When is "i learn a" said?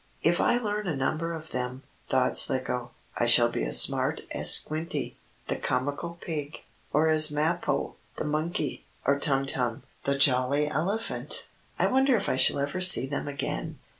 0.41-0.95